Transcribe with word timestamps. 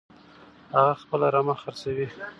هغه 0.75 0.93
خپله 1.01 1.27
رمه 1.35 1.55
خرڅوي. 1.61 2.07